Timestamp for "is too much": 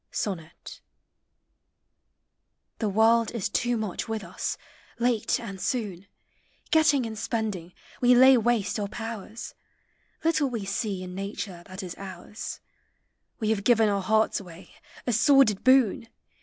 3.35-4.07